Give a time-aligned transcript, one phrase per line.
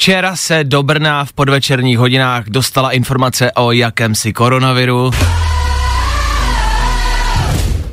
[0.00, 5.10] Včera se do Brna v podvečerních hodinách dostala informace o jakémsi koronaviru.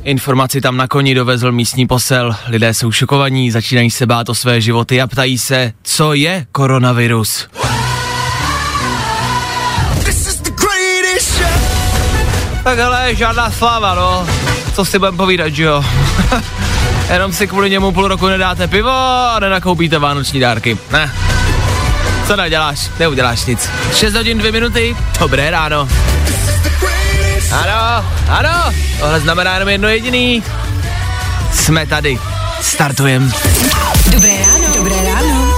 [0.04, 2.36] Informaci tam na koni dovezl místní posel.
[2.46, 7.48] Lidé jsou šokovaní, začínají se bát o své životy a ptají se, co je koronavirus.
[12.64, 14.26] Tak ale žádná sláva, no.
[14.74, 15.84] Co si budem povídat, že jo?
[17.12, 20.78] Jenom si kvůli němu půl roku nedáte pivo a nenakoupíte vánoční dárky.
[20.92, 21.12] Ne.
[22.28, 22.90] Co neděláš?
[22.98, 23.70] Neuděláš nic.
[23.94, 25.88] 6 hodin 2 minuty, dobré ráno.
[27.52, 30.42] Ano, ano, tohle znamená jenom jedno jediný.
[31.54, 32.18] Jsme tady.
[32.60, 33.32] Startujem.
[34.12, 35.54] Dobré ráno, dobré ráno.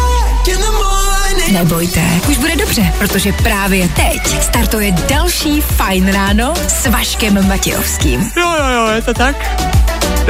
[1.52, 8.30] Nebojte, už bude dobře, protože právě teď startuje další Fajn ráno s Vaškem Matějovským.
[8.36, 9.36] Jo, jo, jo, je to tak.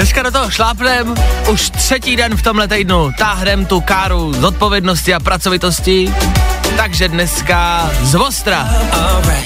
[0.01, 1.15] Dneska do toho šlápnem,
[1.51, 6.15] už třetí den v tomhle týdnu, táhnem tu káru z odpovědnosti a pracovitosti,
[6.77, 8.69] takže dneska z Vostra.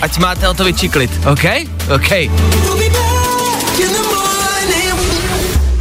[0.03, 1.45] Ať máte o to vyčiklit, OK?
[1.95, 2.11] OK.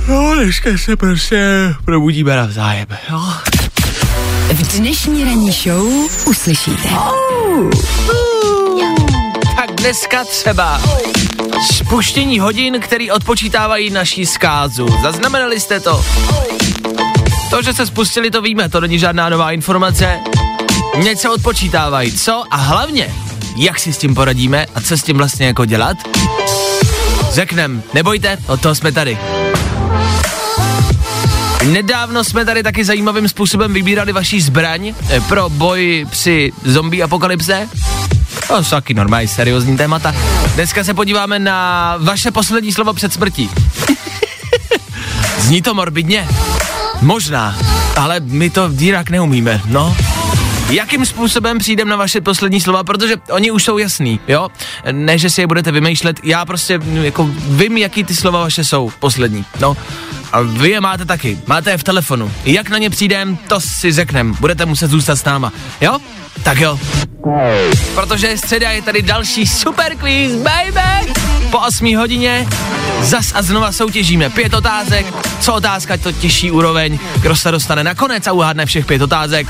[0.07, 3.21] No, dneska se prostě probudíme navzájem, jo?
[4.53, 5.87] V dnešní ranní show
[6.25, 6.89] uslyšíte.
[9.55, 10.81] Tak dneska třeba
[11.71, 14.87] spuštění hodin, který odpočítávají naší zkázu.
[15.01, 16.05] Zaznamenali jste to?
[17.49, 20.19] To, že se spustili, to víme, to není žádná nová informace.
[20.97, 22.43] Něco odpočítávají, co?
[22.51, 23.15] A hlavně,
[23.55, 25.97] jak si s tím poradíme a co s tím vlastně jako dělat?
[27.31, 29.17] Řeknem, nebojte, od toho jsme tady.
[31.71, 37.69] Nedávno jsme tady taky zajímavým způsobem vybírali vaší zbraň eh, pro boj při zombie apokalypse.
[38.47, 40.15] To jsou taky normální seriózní témata.
[40.55, 43.49] Dneska se podíváme na vaše poslední slovo před smrtí.
[45.39, 46.27] Zní to morbidně?
[47.01, 47.57] Možná,
[47.95, 49.95] ale my to jinak neumíme, no.
[50.69, 54.49] Jakým způsobem přijdem na vaše poslední slova, protože oni už jsou jasný, jo?
[54.91, 58.91] Ne, že si je budete vymýšlet, já prostě jako vím, jaký ty slova vaše jsou
[58.99, 59.77] poslední, no.
[60.33, 62.31] A vy je máte taky, máte je v telefonu.
[62.45, 65.97] Jak na ně přijdem, to si řeknem, budete muset zůstat s náma, jo?
[66.43, 66.79] Tak jo.
[67.95, 71.13] Protože je středa, je tady další super quiz, baby!
[71.51, 72.47] Po 8 hodině
[73.01, 75.05] zas a znova soutěžíme pět otázek.
[75.39, 76.99] Co otázka, to těžší úroveň.
[77.21, 79.47] Kdo se dostane nakonec a uhádne všech pět otázek.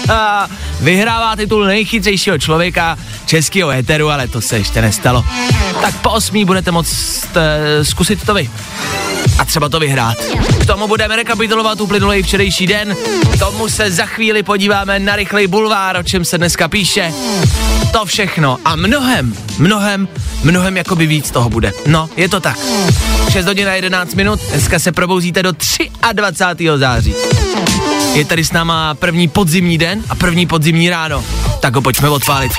[0.80, 5.24] Vyhrává titul nejchytřejšího člověka českého éteru, ale to se ještě nestalo.
[5.82, 7.42] Tak po 8 budete moct uh,
[7.82, 8.50] zkusit to vy
[9.54, 10.18] třeba to vyhrát.
[10.60, 12.96] K tomu budeme rekapitulovat uplynulý včerejší den,
[13.32, 17.12] k tomu se za chvíli podíváme na rychlej bulvár, o čem se dneska píše.
[17.92, 20.08] To všechno a mnohem, mnohem,
[20.42, 21.72] mnohem jakoby víc toho bude.
[21.86, 22.58] No, je to tak.
[23.30, 25.52] 6 hodin a 11 minut, dneska se probouzíte do
[26.12, 26.68] 23.
[26.76, 27.14] září.
[28.14, 31.24] Je tady s náma první podzimní den a první podzimní ráno.
[31.60, 32.52] Tak ho pojďme odpálit.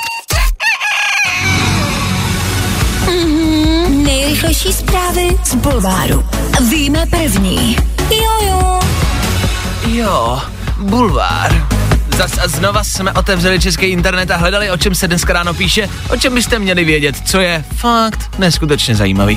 [4.46, 6.24] Nejrychlejší zprávy z Bulváru.
[6.70, 7.76] Víme první.
[8.10, 8.80] Jo, jo.
[9.86, 10.40] Jo,
[10.78, 11.66] bulvár.
[12.16, 15.88] Zas a znova jsme otevřeli český internet a hledali, o čem se dneska ráno píše,
[16.10, 19.36] o čem byste měli vědět, co je fakt neskutečně zajímavý.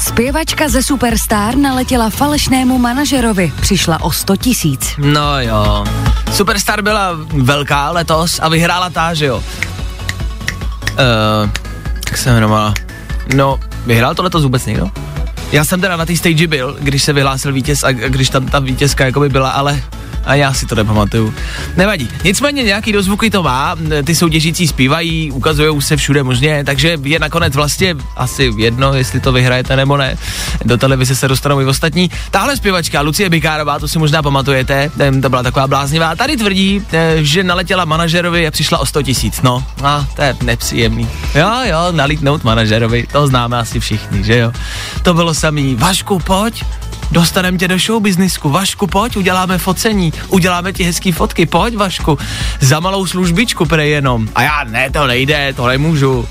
[0.00, 3.52] Zpěvačka ze Superstar naletěla falešnému manažerovi.
[3.60, 4.94] Přišla o 100 tisíc.
[4.98, 5.84] No jo.
[6.32, 9.36] Superstar byla velká letos a vyhrála ta, že jo.
[9.36, 9.42] Uh,
[12.06, 12.74] jak se jmenovala?
[13.34, 14.90] No, vyhrál to letos vůbec někdo?
[15.52, 18.58] Já jsem teda na té stage byl, když se vyhlásil vítěz a když tam ta
[18.58, 19.82] vítězka jakoby byla, ale
[20.26, 21.34] a já si to nepamatuju.
[21.76, 22.08] Nevadí.
[22.24, 27.54] Nicméně nějaký dozvuky to má, ty soutěžící zpívají, ukazují se všude možně, takže je nakonec
[27.54, 30.16] vlastně asi jedno, jestli to vyhrajete nebo ne.
[30.64, 32.10] Do televize se dostanou i ostatní.
[32.30, 34.90] Tahle zpěvačka, Lucie Bikárová, to si možná pamatujete,
[35.22, 39.42] to byla taková bláznivá, tady tvrdí, eh, že naletěla manažerovi a přišla o 100 tisíc.
[39.42, 41.08] No, a to je nepříjemný.
[41.34, 44.52] Jo, jo, nalítnout manažerovi, to známe asi všichni, že jo.
[45.02, 46.64] To bylo samý, Vašku, pojď,
[47.10, 48.50] dostaneme tě do show businessku.
[48.50, 52.18] Vašku, pojď, uděláme focení, uděláme ti hezký fotky, pojď Vašku,
[52.60, 54.28] za malou službičku prej jenom.
[54.34, 56.28] A já, ne, to nejde, to nemůžu.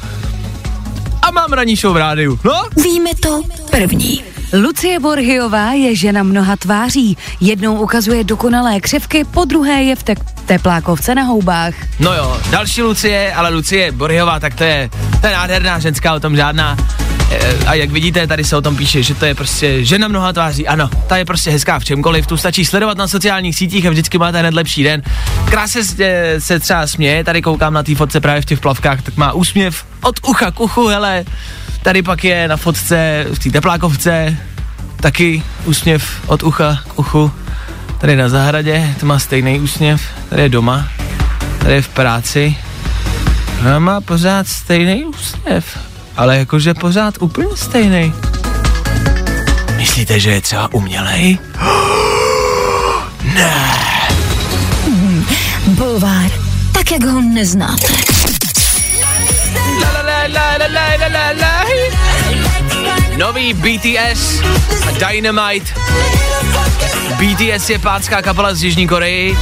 [1.22, 2.64] A mám ranní show v rádiu, no?
[2.84, 3.42] Víme to
[3.72, 4.24] první.
[4.54, 7.18] Lucie Borhyová je žena mnoha tváří.
[7.40, 10.16] Jednou ukazuje dokonalé křivky, po druhé je v te-
[10.46, 11.74] teplákovce na houbách.
[12.00, 14.90] No jo, další Lucie, ale Lucie Borhyová, tak to je,
[15.22, 16.78] to je nádherná ženská, o tom žádná.
[17.32, 20.34] E, A jak vidíte, tady se o tom píše, že to je prostě žena mnoha
[20.34, 20.68] tváří.
[20.68, 24.18] Ano, ta je prostě hezká v čemkoliv, tu stačí sledovat na sociálních sítích a vždycky
[24.18, 25.02] máte hned lepší den.
[25.46, 29.18] Krásně se, se třeba směje, tady koukám na té fotce právě v těch plavkách, tak
[29.18, 31.26] má úsměv od ucha k uchu, hele.
[31.82, 34.38] Tady pak je na fotce v té teplákovce
[34.96, 37.32] taky úsměv od ucha k uchu.
[37.98, 40.88] Tady na zahradě, to má stejný úsměv, tady je doma,
[41.58, 42.58] tady je v práci.
[43.64, 45.78] No má pořád stejný úsměv,
[46.18, 48.14] ale jakože pořád úplně stejný.
[49.76, 51.38] Myslíte, že je třeba umělej?
[53.34, 53.54] ne!
[54.86, 55.26] Hmm,
[55.68, 56.32] bulvár,
[56.72, 57.88] tak jak ho neznáte.
[63.18, 64.42] Nový BTS
[64.88, 65.74] a Dynamite.
[67.18, 69.38] BTS je pátská kapela z Jižní Koreji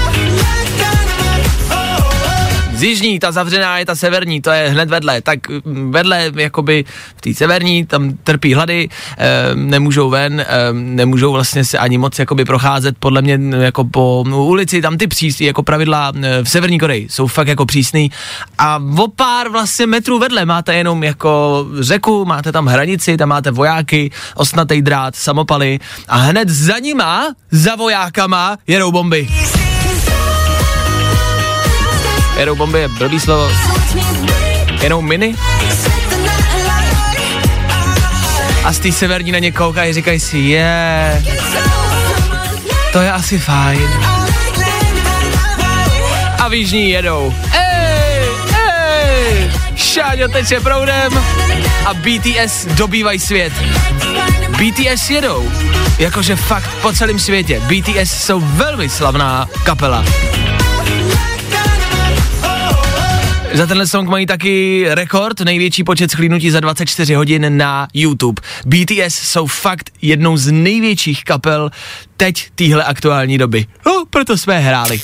[2.82, 6.86] z jižní, ta zavřená je ta severní, to je hned vedle, tak mm, vedle, jakoby
[7.18, 12.20] v té severní, tam trpí hlady, e, nemůžou ven, e, nemůžou vlastně se ani moc
[12.20, 16.80] jakoby procházet, podle mě jako po ulici, tam ty přísný, jako pravidla e, v severní
[16.80, 18.12] Koreji jsou fakt jako přísný
[18.58, 23.52] a o pár vlastně metrů vedle máte jenom jako řeku, máte tam hranici, tam máte
[23.52, 29.28] vojáky, osnatý drát, samopaly a hned za nima, za vojákama, jedou bomby.
[32.42, 33.52] Jedou bomby je blbý slovo.
[34.82, 35.36] Jenom miny.
[38.64, 41.24] A z té severní na ně koukají, říkají si, je,
[42.92, 43.90] to je asi fajn.
[46.40, 47.34] A v jižní jedou.
[49.76, 51.24] Šáňo teče proudem
[51.86, 53.54] a BTS dobývají svět.
[54.50, 55.52] BTS jedou,
[56.00, 57.60] jakože fakt po celém světě.
[57.60, 60.06] BTS jsou velmi slavná kapela.
[63.54, 68.42] Za tenhle song mají taky rekord, největší počet schlínutí za 24 hodin na YouTube.
[68.66, 71.70] BTS jsou fakt jednou z největších kapel
[72.18, 73.66] teď téhle aktuální doby.
[73.86, 75.02] No, proto jsme hráli.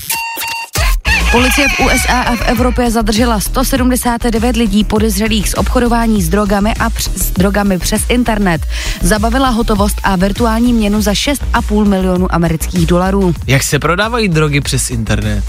[1.31, 6.89] Policie v USA a v Evropě zadržela 179 lidí podezřelých z obchodování s drogami a
[6.89, 8.61] př- s drogami přes internet.
[9.01, 13.33] Zabavila hotovost a virtuální měnu za 6,5 milionů amerických dolarů.
[13.47, 15.43] Jak se prodávají drogy přes internet?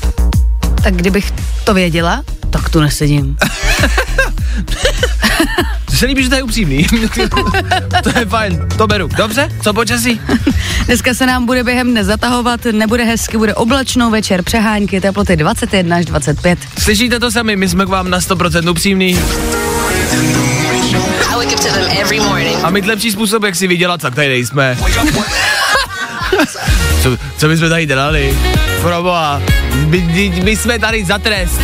[0.83, 1.33] Tak kdybych
[1.65, 3.37] to věděla, tak tu nesedím.
[5.85, 6.87] To se líbí, že to je upřímný.
[8.03, 9.09] to je fajn, to beru.
[9.17, 10.21] Dobře, co počasí?
[10.87, 15.97] Dneska se nám bude během dne zatahovat, nebude hezky, bude oblačno, večer přehánky, teploty 21
[15.97, 16.59] až 25.
[16.79, 19.19] Slyšíte to sami, my jsme k vám na 100% upřímný.
[22.63, 24.79] A mít lepší způsob, jak si vydělat, tak tady nejsme.
[27.03, 28.39] co, co bychom tady dělali?
[28.83, 31.61] Proboha, my, my, my jsme tady za trest.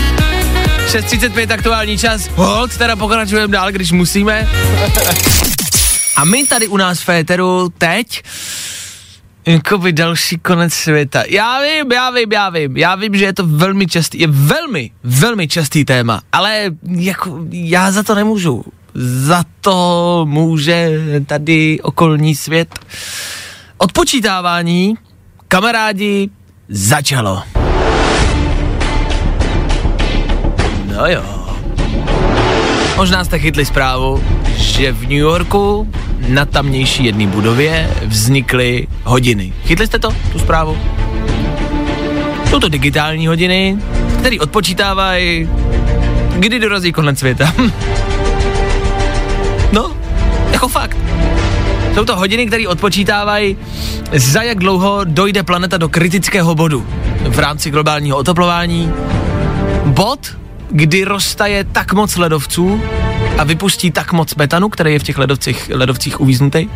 [0.87, 4.49] 6.35 aktuální čas, hold, teda pokračujeme dál, když musíme.
[6.17, 8.23] A my tady u nás v Féteru teď
[9.47, 11.23] Jakoby další konec světa.
[11.29, 12.77] Já vím, já vím, já vím.
[12.77, 17.93] Já vím, že je to velmi častý, je velmi, velmi častý téma, ale jako já
[17.93, 18.65] za to nemůžu.
[18.95, 22.79] Za to může tady okolní svět.
[23.79, 24.95] Odpočítávání,
[25.49, 26.31] kamarádi,
[26.69, 27.43] začalo.
[30.97, 31.23] No jo.
[32.97, 34.25] Možná jste chytli zprávu,
[34.57, 35.89] že v New Yorku
[36.29, 39.53] na tamnější jedné budově vznikly hodiny.
[39.65, 40.79] Chytli jste to, tu zprávu?
[42.51, 43.79] Jsou to digitální hodiny,
[44.19, 45.49] které odpočítávají,
[46.39, 47.55] kdy dorazí konec světa.
[49.73, 49.93] no,
[50.53, 50.97] jako fakt.
[51.95, 53.57] Jsou to hodiny, které odpočítávají,
[54.13, 56.87] za jak dlouho dojde planeta do kritického bodu
[57.29, 58.93] v rámci globálního oteplování.
[59.85, 60.37] Bod,
[60.75, 62.83] kdy roztaje tak moc ledovců
[63.39, 66.69] a vypustí tak moc metanu, který je v těch ledovcích, ledovcích uvíznutý,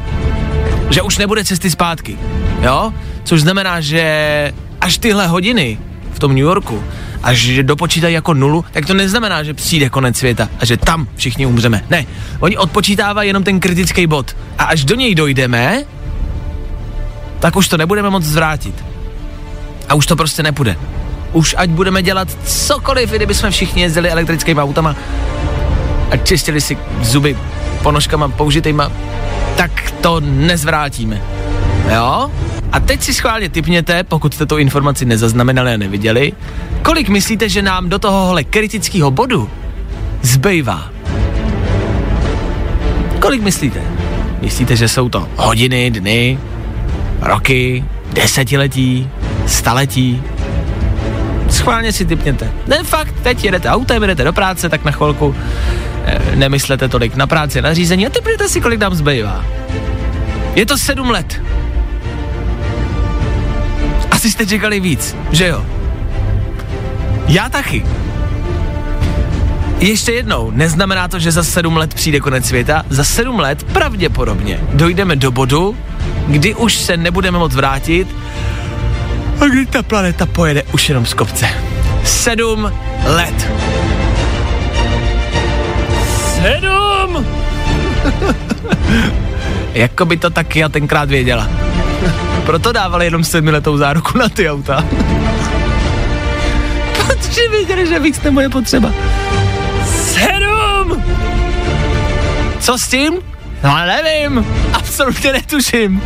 [0.90, 2.18] že už nebude cesty zpátky.
[2.60, 2.94] Jo?
[3.24, 5.78] Což znamená, že až tyhle hodiny
[6.12, 6.84] v tom New Yorku,
[7.22, 11.46] až dopočítají jako nulu, tak to neznamená, že přijde konec světa a že tam všichni
[11.46, 11.84] umřeme.
[11.90, 12.06] Ne,
[12.40, 14.36] oni odpočítávají jenom ten kritický bod.
[14.58, 15.84] A až do něj dojdeme,
[17.40, 18.84] tak už to nebudeme moc zvrátit.
[19.88, 20.76] A už to prostě nepůjde.
[21.32, 24.96] Už ať budeme dělat cokoliv, i kdyby jsme všichni jezdili elektrickými autama
[26.10, 27.36] a čistili si zuby
[27.82, 28.92] ponožkama použitýma,
[29.56, 31.22] tak to nezvrátíme.
[31.94, 32.30] Jo?
[32.72, 36.32] A teď si schválně typněte, pokud jste tu informaci nezaznamenali a neviděli,
[36.82, 39.50] kolik myslíte, že nám do tohohle kritického bodu
[40.22, 40.90] zbývá?
[43.20, 43.82] Kolik myslíte?
[44.40, 46.38] Myslíte, že jsou to hodiny, dny,
[47.20, 49.10] roky, desetiletí,
[49.46, 50.22] staletí?
[51.50, 52.52] Schválně si typněte.
[52.66, 55.34] Ne, fakt, teď jedete autem, jedete do práce, tak na chvilku
[56.04, 59.44] eh, nemyslete tolik na práci, na řízení a typněte si, kolik nám zbývá.
[60.54, 61.42] Je to sedm let.
[64.10, 65.66] Asi jste čekali víc, že jo?
[67.28, 67.84] Já taky.
[69.80, 72.82] Ještě jednou, neznamená to, že za sedm let přijde konec světa.
[72.88, 75.76] Za sedm let pravděpodobně dojdeme do bodu,
[76.26, 78.08] kdy už se nebudeme moc vrátit
[79.40, 81.48] a kdy ta planeta pojede už jenom z kopce.
[82.04, 82.72] Sedm
[83.04, 83.48] let.
[86.34, 87.26] Sedm!
[89.74, 91.48] jako by to taky já tenkrát věděla.
[92.46, 94.84] Proto dávali jenom sedmiletou záruku na ty auta.
[97.06, 98.90] Protože věděli, že víc nebude potřeba.
[99.86, 101.04] Sedm!
[102.60, 103.14] Co s tím?
[103.64, 106.02] No nevím, absolutně netuším.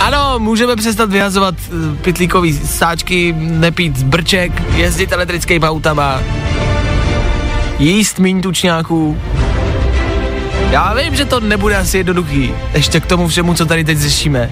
[0.00, 6.20] Ano, můžeme přestat vyhazovat uh, pytlíkový sáčky, nepít brček, jezdit elektrickými autama,
[7.78, 9.18] jíst méně tučňáků.
[10.70, 14.50] Já vím, že to nebude asi jednoduchý, ještě k tomu všemu, co tady teď řešíme.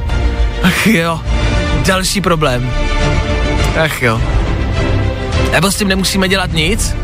[0.63, 1.21] Ach jo,
[1.87, 2.71] další problém.
[3.85, 4.21] Ach jo.
[5.53, 6.97] Nebo s tím nemusíme dělat nic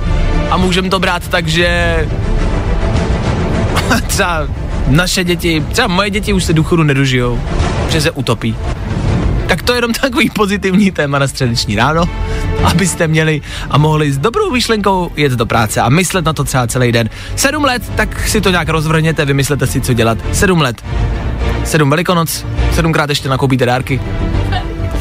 [0.51, 2.09] a můžeme to brát tak, že
[4.07, 4.49] třeba
[4.87, 7.41] naše děti, třeba moje děti už se důchodu nedožijou,
[7.91, 8.57] že se utopí.
[9.47, 12.05] Tak to je jenom takový pozitivní téma na středeční ráno,
[12.65, 16.67] abyste měli a mohli s dobrou myšlenkou jet do práce a myslet na to třeba
[16.67, 17.11] celý den.
[17.37, 20.19] Sedm let, tak si to nějak rozvrhněte, vymyslete si, co dělat.
[20.33, 20.85] Sedm let.
[21.65, 24.01] Sedm velikonoc, sedmkrát ještě nakoupíte dárky.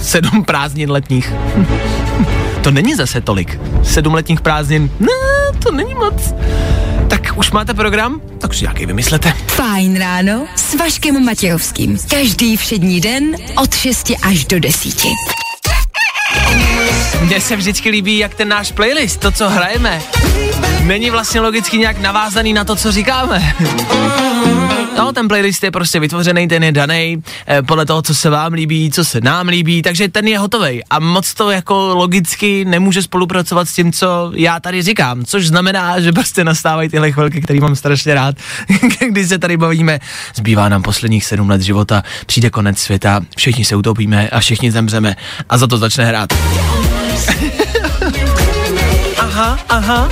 [0.02, 1.34] Sedm prázdnin letních.
[2.62, 3.60] to není zase tolik.
[3.84, 6.34] Sedm letních prázdnin, ne, to není moc.
[7.40, 8.22] Už máte program?
[8.38, 9.34] Tak si nějaký vymyslete.
[9.48, 11.98] Fajn ráno s Vaškem Matějovským.
[12.10, 14.96] Každý všední den od 6 až do 10.
[17.22, 20.02] Mně se vždycky líbí, jak ten náš playlist, to, co hrajeme,
[20.90, 23.54] není vlastně logicky nějak navázaný na to, co říkáme.
[24.98, 28.54] No, ten playlist je prostě vytvořený, ten je daný eh, podle toho, co se vám
[28.54, 30.84] líbí, co se nám líbí, takže ten je hotový.
[30.90, 36.00] A moc to jako logicky nemůže spolupracovat s tím, co já tady říkám, což znamená,
[36.00, 38.36] že prostě nastávají tyhle chvilky, které mám strašně rád,
[39.10, 40.00] když se tady bavíme.
[40.36, 45.16] Zbývá nám posledních sedm let života, přijde konec světa, všichni se utopíme a všichni zemřeme
[45.50, 46.30] a za to začne hrát.
[49.40, 50.10] Aha, aha.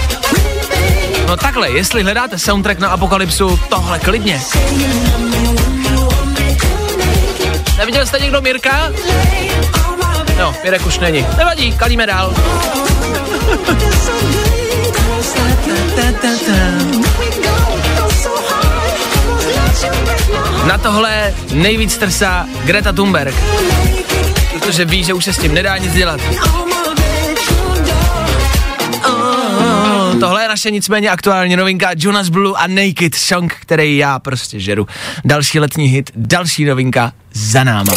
[1.28, 4.42] No takhle, jestli hledáte soundtrack na Apokalypsu, tohle klidně.
[7.78, 8.92] Neviděl jste někdo Mirka?
[10.40, 11.26] No, Mirek už není.
[11.38, 12.34] Nevadí, kalíme dál.
[20.68, 23.36] Na tohle nejvíc trsá Greta Thunberg,
[24.54, 26.22] protože ví, že už se s tím nedá nic dělat.
[30.20, 34.88] Tohle je naše nicméně aktuální novinka Jonas Blue a Naked Song, který já prostě žeru.
[35.26, 37.94] Další letní hit, další novinka za náma.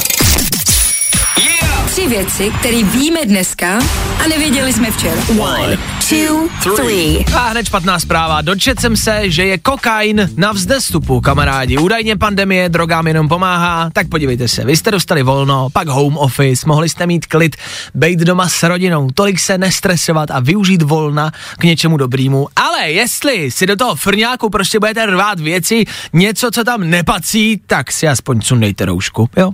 [1.91, 3.79] Tři věci, které víme dneska
[4.25, 5.23] a nevěděli jsme včera.
[5.39, 5.79] One,
[6.09, 7.25] two, three.
[7.37, 8.41] A hned špatná zpráva.
[8.41, 11.79] Dočet jsem se, že je kokain na vzdestupu, kamarádi.
[11.79, 14.65] Údajně pandemie drogám jenom pomáhá, tak podívejte se.
[14.65, 17.57] Vy jste dostali volno, pak home office, mohli jste mít klid,
[17.95, 22.49] bejt doma s rodinou, tolik se nestresovat a využít volna k něčemu dobrýmu.
[22.57, 27.93] Ale jestli si do toho frňáku prostě budete rvát věci, něco, co tam nepatří, tak
[27.93, 29.53] si aspoň sundejte roušku, jo?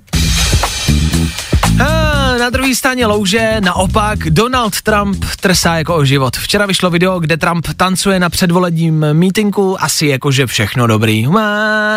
[2.46, 6.36] Na druhé straně louže naopak Donald Trump trsá jako o život.
[6.36, 11.26] Včera vyšlo video, kde Trump tancuje na předvolebním mítinku, asi jakože všechno dobrý.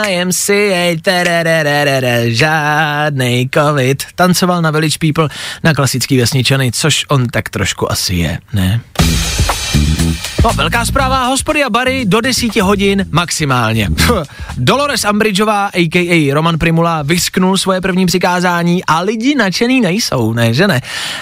[0.07, 0.95] YMCA,
[2.27, 4.03] žádnej covid.
[4.15, 5.29] Tancoval na Village People
[5.63, 8.81] na klasický vesničany, což on tak trošku asi je, ne?
[10.43, 13.89] No, velká zpráva, hospody a bary do 10 hodin maximálně.
[14.57, 16.33] Dolores Ambridgeová, a.k.a.
[16.33, 20.81] Roman Primula, vysknul svoje první přikázání a lidi nadšený nejsou, ne, že ne?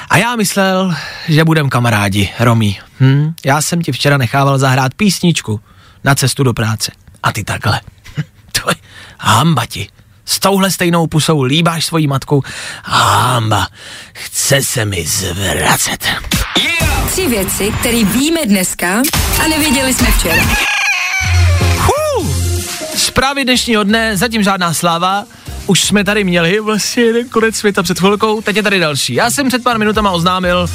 [0.09, 0.95] A já myslel,
[1.27, 2.79] že budem kamarádi, Romí.
[2.99, 3.33] Hm?
[3.45, 5.61] Já jsem ti včera nechával zahrát písničku
[6.03, 6.91] na cestu do práce.
[7.23, 7.81] A ty takhle.
[8.61, 8.75] to je
[9.19, 9.87] hamba ti.
[10.25, 12.43] S touhle stejnou pusou líbáš svojí matku.
[12.83, 13.67] Hamba.
[14.13, 16.07] Chce se mi zvracet.
[17.07, 19.01] Tři věci, které víme dneska
[19.43, 20.43] a nevěděli jsme včera.
[21.77, 22.29] Hů!
[22.95, 25.23] Zprávy dnešního dne, zatím žádná sláva.
[25.67, 29.13] Už jsme tady měli vlastně jeden konec světa před chvilkou, teď je tady další.
[29.13, 30.67] Já jsem před pár minutama oznámil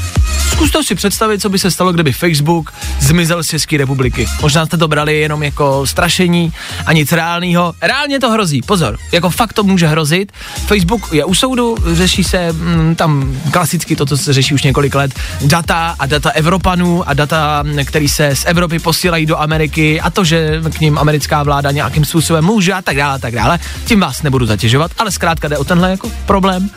[0.63, 4.27] Zkuste si představit, co by se stalo, kdyby Facebook zmizel z České republiky.
[4.43, 6.53] Možná jste to brali jenom jako strašení
[6.87, 7.75] a nic reálného.
[7.83, 10.33] Reálně to hrozí, pozor, jako fakt to může hrozit.
[10.67, 14.95] Facebook je u soudu, řeší se mm, tam klasicky to, co se řeší už několik
[14.95, 20.11] let, data a data Evropanů a data, který se z Evropy posílají do Ameriky a
[20.11, 23.59] to, že k ním americká vláda nějakým způsobem může a tak dále, a tak dále.
[23.85, 26.71] Tím vás nebudu zatěžovat, ale zkrátka jde o tenhle jako problém.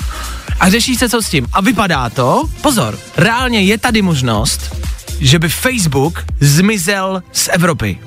[0.59, 1.47] A řeší se co s tím.
[1.53, 4.75] A vypadá to, pozor, reálně je tady možnost,
[5.19, 7.99] že by Facebook zmizel z Evropy.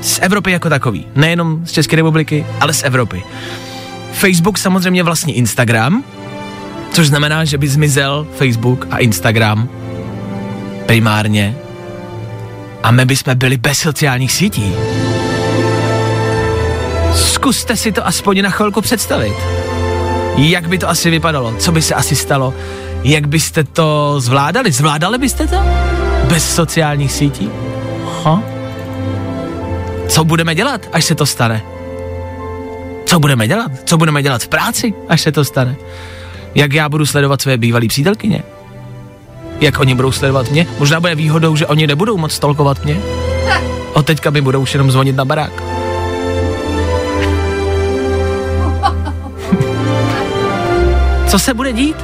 [0.00, 1.06] Z Evropy jako takový.
[1.14, 3.22] Nejenom z České republiky, ale z Evropy.
[4.12, 6.04] Facebook samozřejmě vlastní Instagram,
[6.92, 9.68] což znamená, že by zmizel Facebook a Instagram
[10.86, 11.56] primárně
[12.82, 14.72] a my bychom byli bez sociálních sítí.
[17.14, 19.34] Zkuste si to aspoň na chvilku představit.
[20.48, 21.54] Jak by to asi vypadalo?
[21.58, 22.54] Co by se asi stalo?
[23.04, 24.72] Jak byste to zvládali?
[24.72, 25.56] Zvládali byste to?
[26.28, 27.50] Bez sociálních sítí?
[28.24, 28.42] Ha?
[30.08, 31.62] Co budeme dělat, až se to stane?
[33.06, 33.72] Co budeme dělat?
[33.84, 35.76] Co budeme dělat v práci, až se to stane?
[36.54, 38.42] Jak já budu sledovat své bývalé přítelkyně?
[39.60, 40.66] Jak oni budou sledovat mě?
[40.78, 43.00] Možná bude výhodou, že oni nebudou moc stolkovat mě.
[43.92, 45.69] Od teďka mi budou už jenom zvonit na barák.
[51.30, 51.96] Co se bude dít,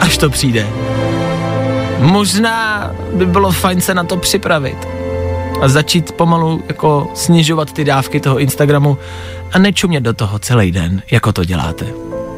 [0.00, 0.66] až to přijde?
[1.98, 4.76] Možná by bylo fajn se na to připravit
[5.60, 8.98] a začít pomalu jako snižovat ty dávky toho Instagramu
[9.52, 11.86] a nečumět do toho celý den, jako to děláte.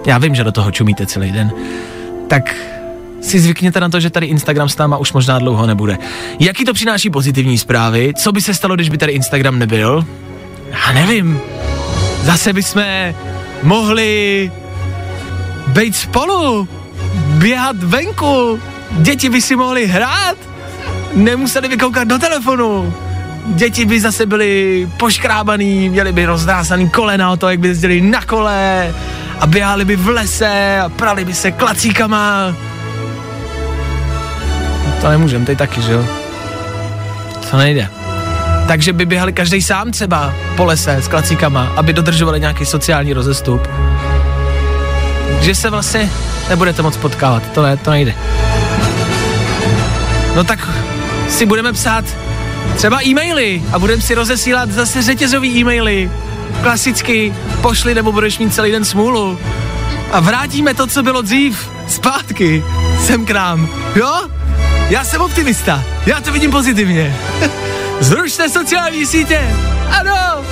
[0.07, 1.53] Já vím, že do toho čumíte celý den.
[2.29, 2.57] Tak
[3.21, 5.99] si zvykněte na to, že tady Instagram s náma už možná dlouho nebude.
[6.41, 8.13] Jaký to přináší pozitivní zprávy?
[8.17, 10.07] Co by se stalo, když by tady Instagram nebyl?
[10.71, 11.41] Já nevím.
[12.23, 12.83] Zase bychom
[13.63, 14.51] mohli
[15.67, 16.69] být spolu,
[17.15, 20.37] běhat venku, děti by si mohly hrát,
[21.13, 22.95] nemuseli by koukat do telefonu,
[23.47, 28.23] děti by zase byly poškrábaný, měli by rozdrásaný kolena o to, jak by jezdili na
[28.23, 28.95] kole
[29.41, 32.55] a běhali by v lese a prali by se klacíkama.
[35.01, 36.07] To nemůžem, teď taky, že jo?
[37.51, 37.89] To nejde.
[38.69, 43.69] Takže by běhali každý sám třeba po lese s klacíkama, aby dodržovali nějaký sociální rozestup
[45.45, 46.11] že se vlastně
[46.49, 48.15] nebudete moc potkávat, to ne, to nejde.
[50.35, 50.69] No tak
[51.29, 52.05] si budeme psát
[52.77, 56.11] třeba e-maily a budeme si rozesílat zase řetězový e-maily.
[56.63, 59.39] Klasicky pošli nebo budeš mít celý den smůlu.
[60.13, 62.65] A vrátíme to, co bylo dřív, zpátky,
[63.07, 63.69] sem k nám.
[63.95, 64.29] Jo?
[64.91, 67.17] Já jsem optimista, já to vidím pozitivně.
[68.01, 69.41] Zrušte sociální sítě.
[69.91, 70.45] Ano.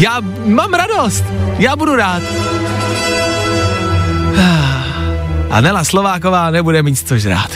[0.00, 1.24] Já mám radost.
[1.58, 2.22] Já budu rád.
[5.50, 7.50] A Nela Slováková nebude mít co žrát.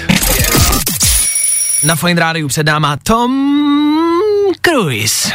[1.85, 3.33] Na Fine Rádiu před náma Tom
[4.63, 5.33] Cruise.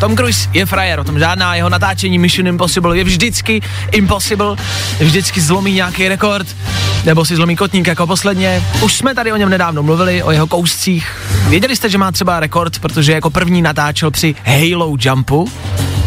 [0.00, 4.56] Tom Cruise je frajer, o tom žádná jeho natáčení Mission Impossible je vždycky impossible,
[5.00, 6.46] vždycky zlomí nějaký rekord,
[7.04, 8.62] nebo si zlomí kotník jako posledně.
[8.82, 11.16] Už jsme tady o něm nedávno mluvili, o jeho kouscích.
[11.48, 15.50] Věděli jste, že má třeba rekord, protože jako první natáčel při Halo Jumpu.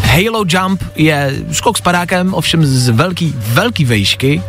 [0.02, 4.42] Halo Jump je skok s padákem, ovšem z velký, velký vejšky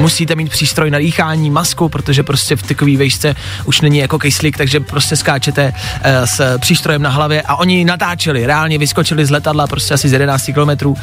[0.00, 3.34] musíte mít přístroj na dýchání, masku, protože prostě v takové vejšce
[3.64, 8.46] už není jako kyslík, takže prostě skáčete uh, s přístrojem na hlavě a oni natáčeli,
[8.46, 10.98] reálně vyskočili z letadla prostě asi z 11 kilometrů, um,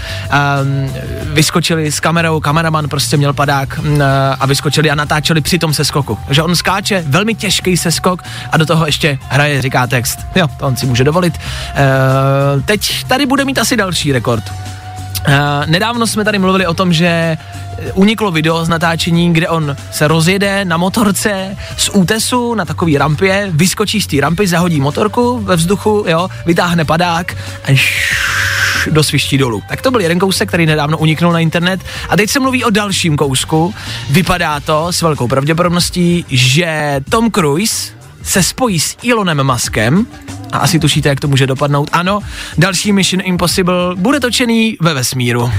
[1.34, 4.02] vyskočili s kamerou, kameraman prostě měl padák uh,
[4.40, 6.18] a vyskočili a natáčeli při tom seskoku.
[6.26, 10.20] Takže on skáče, velmi těžký seskok a do toho ještě hraje, říká text.
[10.36, 11.34] Jo, to on si může dovolit.
[11.38, 14.44] Uh, teď tady bude mít asi další rekord.
[15.28, 15.34] Uh,
[15.66, 17.38] nedávno jsme tady mluvili o tom, že
[17.94, 23.50] uniklo video z natáčení, kde on se rozjede na motorce z útesu na takový rampě,
[23.52, 29.62] vyskočí z té rampy, zahodí motorku ve vzduchu, jo, vytáhne padák a šš, dosviští dolů.
[29.70, 31.82] Tak to byl jeden kousek, který nedávno uniknul na internet.
[32.10, 33.76] A teď se mluví o dalším kousku.
[34.10, 37.97] Vypadá to s velkou pravděpodobností, že Tom Cruise
[38.28, 40.08] se spojí s Elonem Muskem,
[40.52, 41.90] a asi tušíte, jak to může dopadnout.
[41.94, 42.20] Ano,
[42.58, 45.52] další Mission Impossible bude točený ve vesmíru.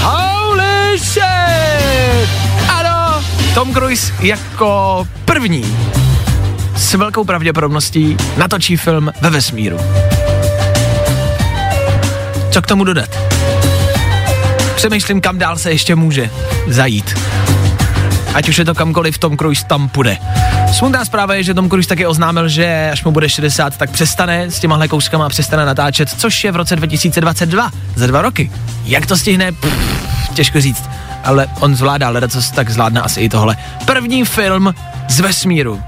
[0.00, 2.30] Holy shit!
[2.68, 5.76] Ano, Tom Cruise jako první
[6.76, 9.78] s velkou pravděpodobností natočí film ve vesmíru.
[12.50, 13.18] Co k tomu dodat?
[14.74, 16.30] Přemýšlím, kam dál se ještě může
[16.66, 17.14] zajít.
[18.34, 20.18] Ať už je to kamkoliv, Tom Cruise tam půjde.
[20.72, 24.50] Smutná zpráva je, že Tom Cruise taky oznámil, že až mu bude 60, tak přestane
[24.50, 28.50] s těmahle kouskama a přestane natáčet, což je v roce 2022, za dva roky.
[28.84, 29.52] Jak to stihne?
[29.52, 30.84] Pff, těžko říct,
[31.24, 33.56] ale on zvládá, ale co tak zvládne asi i tohle.
[33.84, 34.74] První film
[35.08, 35.82] z vesmíru.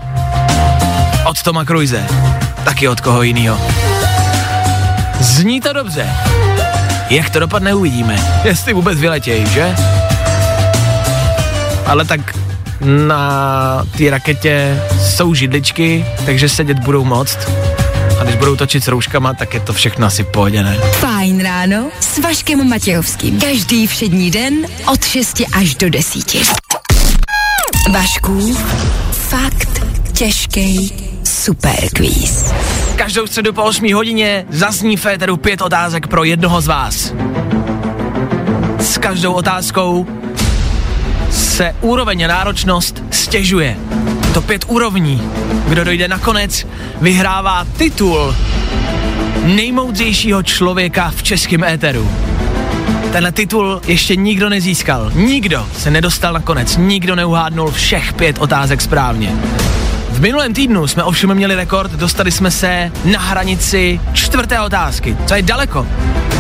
[1.25, 2.07] Od Toma Cruise.
[2.65, 3.61] Taky od koho jiného.
[5.21, 6.07] Zní to dobře.
[7.11, 8.17] Jak to dopadne, uvidíme.
[8.45, 9.75] Jestli vůbec vyletějí, že?
[11.87, 12.21] Ale tak
[12.81, 17.39] na té raketě jsou židličky, takže sedět budou moct.
[18.21, 20.77] A když budou točit s rouškama, tak je to všechno asi pohodě, ne?
[20.93, 23.41] Fajn ráno s Vaškem Matějovským.
[23.41, 24.55] Každý všední den
[24.93, 26.37] od 6 až do 10.
[27.93, 28.57] Vašku,
[29.11, 30.93] fakt těžký
[31.25, 32.53] superquiz.
[32.97, 37.13] Každou středu po 8 hodině zazní Féteru pět otázek pro jednoho z vás.
[38.79, 40.07] S každou otázkou
[41.53, 43.77] se úroveň a náročnost stěžuje.
[44.35, 45.23] To pět úrovní.
[45.69, 46.67] Kdo dojde nakonec,
[47.01, 48.37] vyhrává titul
[49.45, 52.11] nejmoudřejšího člověka v českém éteru.
[53.13, 55.11] Tenhle titul ještě nikdo nezískal.
[55.15, 56.77] Nikdo se nedostal nakonec.
[56.77, 59.33] Nikdo neuhádnul všech pět otázek správně.
[60.11, 65.35] V minulém týdnu jsme ovšem měli rekord, dostali jsme se na hranici čtvrté otázky, co
[65.35, 65.87] je daleko.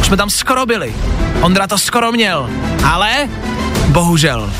[0.00, 0.94] Už jsme tam skoro byli.
[1.40, 2.50] Ondra to skoro měl,
[2.84, 3.28] ale
[3.88, 4.50] bohužel,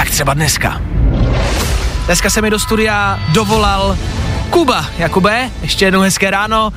[0.00, 0.80] tak třeba dneska.
[2.06, 3.96] Dneska se mi do studia dovolal
[4.50, 4.86] Kuba.
[4.98, 6.72] Jakube, ještě jednou hezké ráno.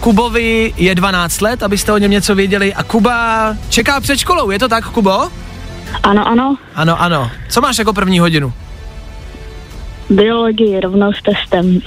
[0.00, 2.74] Kubovi je 12 let, abyste o něm něco věděli.
[2.74, 5.30] A Kuba čeká před školou, je to tak, Kubo?
[6.02, 6.56] Ano, ano.
[6.74, 7.30] Ano, ano.
[7.48, 8.52] Co máš jako první hodinu?
[10.10, 11.80] Biologii rovnou s testem.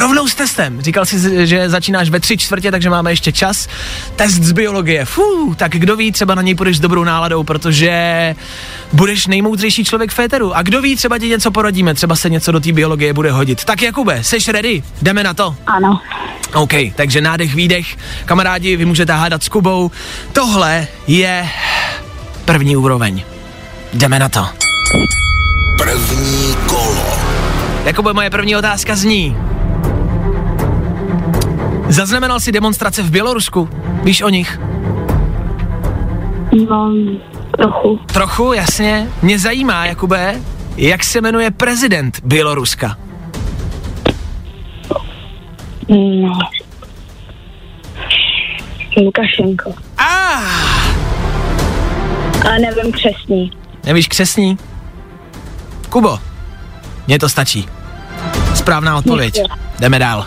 [0.00, 0.82] Rovnou s testem.
[0.82, 3.68] Říkal jsi, že začínáš ve tři čtvrtě, takže máme ještě čas.
[4.16, 5.04] Test z biologie.
[5.04, 8.34] Fú, tak kdo ví, třeba na něj půjdeš s dobrou náladou, protože
[8.92, 10.56] budeš nejmoudřejší člověk v féteru.
[10.56, 13.64] A kdo ví, třeba ti něco poradíme, třeba se něco do té biologie bude hodit.
[13.64, 14.82] Tak Jakube, seš ready?
[15.02, 15.54] Jdeme na to.
[15.66, 16.00] Ano.
[16.54, 17.86] OK, takže nádech, výdech.
[18.24, 19.90] Kamarádi, vy můžete hádat s Kubou.
[20.32, 21.48] Tohle je
[22.44, 23.22] první úroveň.
[23.94, 24.46] Jdeme na to.
[25.78, 26.71] První.
[27.84, 29.36] Jakube, moje první otázka zní.
[31.88, 33.68] Zaznamenal si demonstrace v Bělorusku?
[34.02, 34.60] Víš o nich?
[36.70, 36.92] No,
[37.56, 37.96] trochu.
[38.06, 39.08] Trochu, jasně.
[39.22, 40.34] Mě zajímá, Jakube,
[40.76, 42.96] jak se jmenuje prezident Běloruska?
[45.88, 46.38] No.
[49.04, 49.72] Lukašenko.
[49.98, 50.42] Ah,
[52.46, 53.50] Ale nevím přesný.
[53.86, 54.58] nevíš křesní?
[55.90, 56.18] Kubo,
[57.06, 57.68] mně to stačí.
[58.54, 59.40] Správná odpověď.
[59.78, 60.26] Jdeme dál.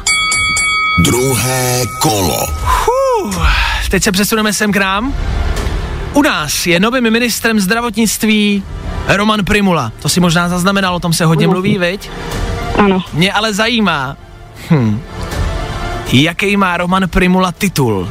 [1.06, 2.38] Druhé kolo.
[3.26, 3.46] Uh,
[3.90, 5.14] teď se přesuneme sem k nám.
[6.14, 8.64] U nás je novým ministrem zdravotnictví
[9.08, 9.92] Roman Primula.
[10.02, 12.10] To si možná zaznamenal, o tom se hodně mluví, viď?
[12.78, 13.04] Ano.
[13.14, 14.18] Mě ale zajímá,
[14.72, 15.02] hm,
[16.14, 18.10] jaký má Roman Primula titul.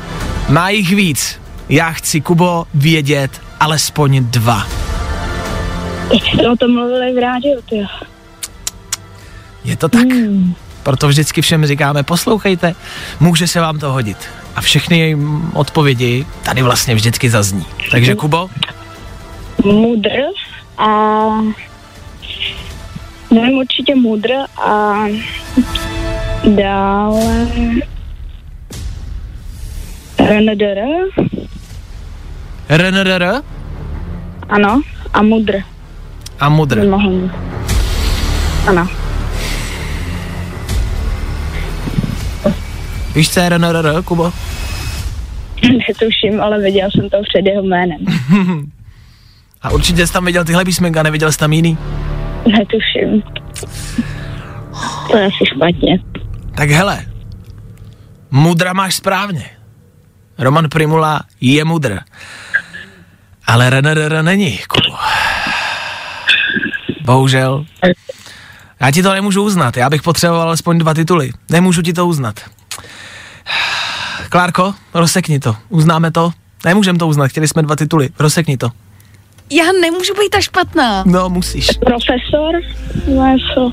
[0.49, 1.41] Má jich víc.
[1.69, 4.67] Já chci, Kubo, vědět alespoň dva.
[6.09, 7.87] Teď jste o tom mluvili v rádiu, ty.
[9.65, 10.07] Je to tak.
[10.07, 10.55] Hmm.
[10.83, 12.75] Proto vždycky všem říkáme, poslouchejte,
[13.21, 14.17] může se vám to hodit.
[14.57, 15.17] A všechny její
[15.53, 17.67] odpovědi tady vlastně vždycky zazní.
[17.91, 18.51] Takže Kubo,
[19.65, 20.11] Mudr
[20.79, 20.89] a...
[23.31, 25.05] Nevím, určitě mudr a...
[26.57, 27.49] Dále...
[30.19, 30.79] RNDR,
[32.69, 33.43] RNRR
[34.49, 35.63] ano, a mudr.
[36.41, 36.81] a Mudr.
[38.67, 38.89] Ano.
[43.15, 44.33] Víš, co je RNRR, Kubo?
[45.89, 47.99] Netuším, ale viděl jsem to před jeho jménem.
[49.63, 51.79] A určitě jsi tam viděl tyhle písmenka, neviděl jsi tam jiný?
[52.47, 53.23] Netuším.
[55.11, 55.99] To je asi špatně.
[56.55, 57.07] Tak hele,
[58.31, 59.45] mudra máš správně.
[60.39, 61.99] Roman Primula je mudr.
[63.47, 64.97] Ale RNRR není, Kubo.
[67.05, 67.65] Bohužel.
[68.81, 71.31] Já ti to nemůžu uznat, já bych potřeboval alespoň dva tituly.
[71.51, 72.41] Nemůžu ti to uznat.
[74.31, 75.57] Klárko, rozsekni to.
[75.69, 76.31] Uznáme to?
[76.65, 78.09] Nemůžeme to uznat, chtěli jsme dva tituly.
[78.19, 78.71] Rozsekni to.
[79.51, 81.05] Já nemůžu být ta špatná.
[81.07, 81.67] No, musíš.
[81.87, 82.55] Profesor?
[83.07, 83.73] Něco.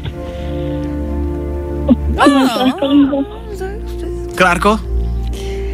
[4.36, 4.80] Klárko?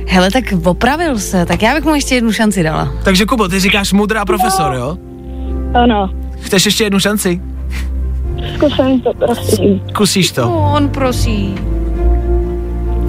[0.07, 2.93] Hele, tak opravil se, tak já bych mu ještě jednu šanci dala.
[3.03, 4.97] Takže Kubo, ty říkáš mudrá profesor, jo?
[5.73, 6.09] Ano.
[6.39, 7.41] Chceš ještě jednu šanci?
[8.55, 9.81] Zkusím to, prosím.
[9.95, 10.41] Kusíš to.
[10.41, 11.55] No, on prosí.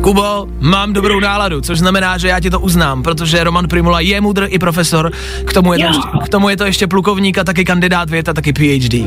[0.02, 4.20] Kubo, mám dobrou náladu, což znamená, že já ti to uznám, protože Roman Primula je
[4.20, 5.12] mudr i profesor,
[5.44, 8.28] k tomu je to, ještě, k tomu je to ještě plukovník a taky kandidát věd
[8.28, 8.94] a taky PhD.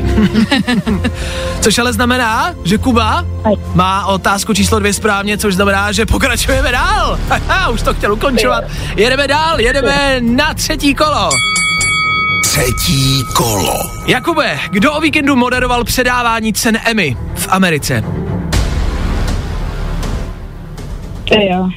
[1.60, 3.24] což ale znamená, že Kuba
[3.74, 7.18] má otázku číslo dvě správně, což znamená, že pokračujeme dál.
[7.72, 8.64] Už to chtěl ukončovat.
[8.96, 11.30] Jedeme dál, jedeme na třetí kolo.
[12.42, 13.74] Třetí kolo.
[14.06, 18.04] Jakube, kdo o víkendu moderoval předávání cen Emmy v Americe?
[21.32, 21.68] Ty jo.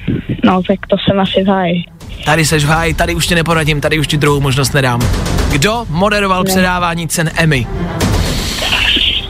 [0.43, 1.83] No, tak to jsem asi v háji.
[2.25, 5.01] Tady seš v háji, tady už tě neporadím, tady už ti druhou možnost nedám.
[5.51, 7.67] Kdo moderoval předávání cen Emmy?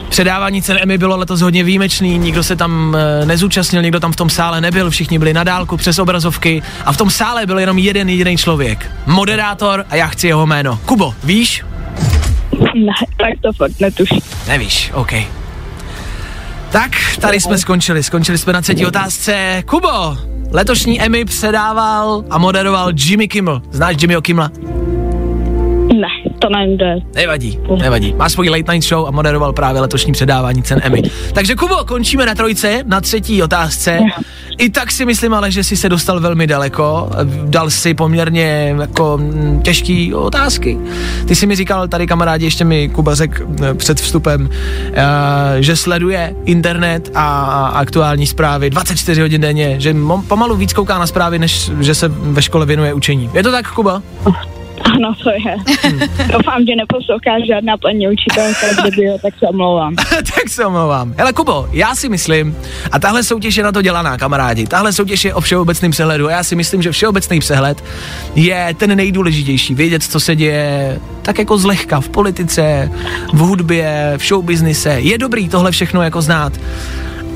[0.08, 4.16] Předávání cen Emmy bylo letos hodně výjimečný, nikdo se tam e, nezúčastnil, nikdo tam v
[4.16, 7.78] tom sále nebyl, všichni byli na dálku přes obrazovky a v tom sále byl jenom
[7.78, 8.90] jeden jediný člověk.
[9.06, 10.78] Moderátor a já chci jeho jméno.
[10.86, 11.64] Kubo, víš?
[12.74, 14.20] Ne, tak to fakt netuším.
[14.48, 15.12] Nevíš, OK.
[16.72, 19.62] Tak, tady jsme skončili, skončili jsme na třetí otázce.
[19.66, 20.16] Kubo,
[20.50, 23.62] letošní Emmy předával a moderoval Jimmy Kimmel.
[23.70, 24.50] Znáš Jimmyho Kimmela?
[26.78, 27.00] To je.
[27.14, 28.14] Nevadí, nevadí.
[28.14, 31.02] Má svůj late night show a moderoval právě letošní předávání cen Emmy.
[31.32, 33.98] Takže Kubo, končíme na trojce, na třetí otázce.
[34.58, 37.10] I tak si myslím ale, že jsi se dostal velmi daleko.
[37.44, 39.20] Dal si poměrně jako
[39.62, 40.78] těžký otázky.
[41.26, 44.48] Ty jsi mi říkal, tady kamarádi, ještě mi Kuba řekl před vstupem,
[44.92, 49.96] eh, že sleduje internet a aktuální zprávy 24 hodin denně, že
[50.28, 53.30] pomalu víc kouká na zprávy, než že se ve škole věnuje učení.
[53.34, 54.02] Je to tak, Kuba?
[54.84, 55.56] Ano, to je.
[56.32, 59.96] Doufám, že neposlouchá žádná paní učitelka, kdyby jo, tak se omlouvám.
[60.10, 61.14] tak se omlouvám.
[61.18, 62.56] Hele Kubo, já si myslím,
[62.92, 66.30] a tahle soutěž je na to dělaná, kamarádi, tahle soutěž je o všeobecném přehledu a
[66.30, 67.84] já si myslím, že všeobecný přehled
[68.34, 72.92] je ten nejdůležitější, vědět, co se děje tak jako zlehka v politice,
[73.32, 74.90] v hudbě, v showbiznise.
[74.90, 76.52] Je dobrý tohle všechno jako znát.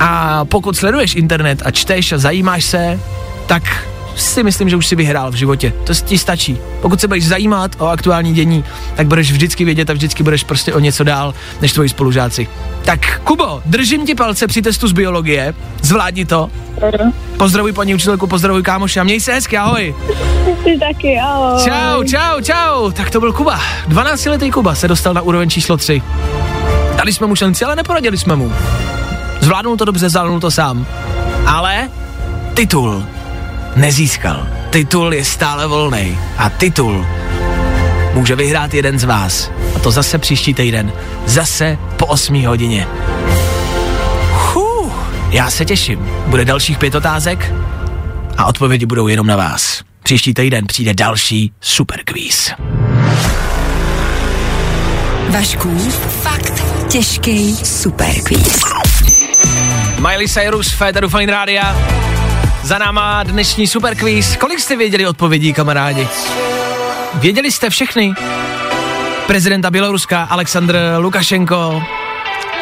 [0.01, 3.01] A pokud sleduješ internet a čteš a zajímáš se,
[3.47, 5.73] tak si myslím, že už si vyhrál v životě.
[5.85, 6.59] To ti stačí.
[6.83, 8.65] Pokud se budeš zajímat o aktuální dění,
[8.97, 12.49] tak budeš vždycky vědět a vždycky budeš prostě o něco dál než tvoji spolužáci.
[12.85, 16.51] Tak Kubo, držím ti palce při testu z biologie, zvládni to.
[17.37, 19.95] Pozdravuj paní učitelku, pozdravuj kámoši a měj se hezky, ahoj.
[20.65, 21.65] Ty taky, ahoj.
[21.65, 22.91] Čau, čau, čau.
[22.91, 23.61] Tak to byl Kuba.
[23.89, 26.03] 12-letý Kuba se dostal na úroveň číslo 3.
[26.97, 28.53] Dali jsme mu šanci, ale neporadili jsme mu.
[29.41, 30.87] Zvládnul to dobře, zvládnul to sám.
[31.47, 31.89] Ale
[32.55, 33.07] titul
[33.77, 34.47] nezískal.
[34.71, 36.19] Titul je stále volný.
[36.39, 37.07] A titul
[38.15, 39.51] může vyhrát jeden z vás.
[39.77, 40.93] A to zase příští týden.
[41.27, 42.87] Zase po 8 hodině.
[44.33, 44.93] Huh,
[45.31, 46.09] já se těším.
[46.27, 47.53] Bude dalších pět otázek
[48.37, 49.83] a odpovědi budou jenom na vás.
[50.03, 52.53] Příští týden přijde další super quiz.
[55.29, 55.79] Vašku,
[56.23, 58.63] fakt těžký superquiz.
[59.99, 61.77] Miley Cyrus, Féteru Fine Rádia.
[62.63, 64.37] Za náma dnešní super quiz.
[64.37, 66.09] Kolik jste věděli odpovědí, kamarádi?
[67.15, 68.15] Věděli jste všechny?
[69.27, 71.83] Prezidenta Běloruska Aleksandr Lukašenko,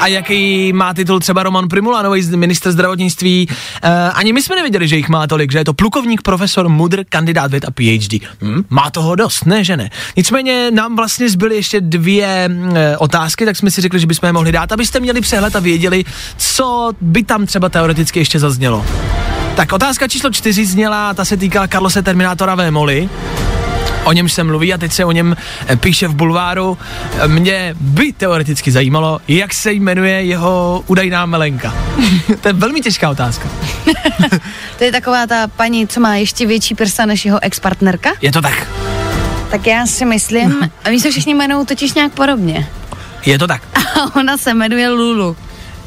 [0.01, 3.49] a jaký má titul třeba Roman Primula, nový z- minister zdravotnictví.
[3.51, 7.05] Uh, ani my jsme nevěděli, že jich má tolik, že je to plukovník, profesor, mudr,
[7.09, 8.21] kandidát věd a PhD.
[8.43, 9.91] Hm, má toho dost, ne, že ne?
[10.17, 14.33] Nicméně nám vlastně zbyly ještě dvě uh, otázky, tak jsme si řekli, že bychom je
[14.33, 16.05] mohli dát, abyste měli přehled a věděli,
[16.37, 18.85] co by tam třeba teoreticky ještě zaznělo.
[19.59, 23.09] Tak otázka číslo čtyři zněla, ta se týkala Carlose Terminátora Vémoli.
[24.05, 26.79] O něm se mluví a teď se o něm eh, píše v bulváru.
[27.27, 31.75] Mě by teoreticky zajímalo, jak se jmenuje jeho údajná melenka.
[32.41, 33.49] to je velmi těžká otázka.
[34.79, 38.11] To je taková ta paní, co má ještě větší prsa než jeho ex-partnerka?
[38.21, 38.67] Je to tak.
[39.51, 42.69] Tak já si myslím, a my se všichni jmenují totiž nějak podobně.
[43.27, 43.63] Je to tak.
[43.75, 45.37] A ona se jmenuje Lulu.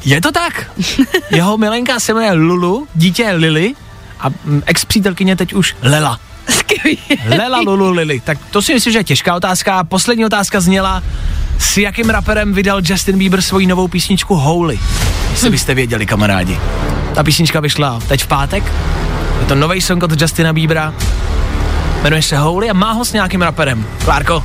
[0.04, 0.70] Je to tak.
[1.30, 3.74] Jeho milenka se jmenuje Lulu, dítě je Lily
[4.20, 6.20] a mm, ex-přítelkyně teď už Lela.
[6.48, 6.98] Skvělý.
[7.38, 8.20] Lela Lulu Lily.
[8.20, 9.84] Tak to si myslím, že je těžká otázka.
[9.84, 11.02] Poslední otázka zněla,
[11.58, 14.80] s jakým raperem vydal Justin Bieber svoji novou písničku Holy?
[15.30, 16.60] Jestli byste věděli, kamarádi.
[17.14, 18.72] Ta písnička vyšla teď v pátek.
[19.40, 20.94] Je to nový song od Justina Biebera.
[22.02, 23.86] Jmenuje se Holy a má ho s nějakým raperem.
[24.04, 24.44] Klárko,